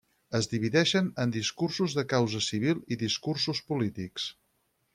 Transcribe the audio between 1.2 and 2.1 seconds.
en discursos de